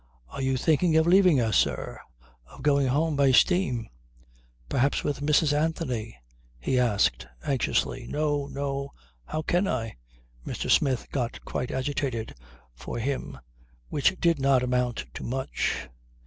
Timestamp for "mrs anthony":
5.19-6.17